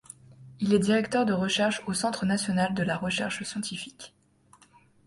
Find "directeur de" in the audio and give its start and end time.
0.79-1.33